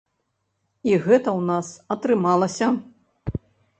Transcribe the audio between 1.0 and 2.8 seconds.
гэта ў нас атрымалася.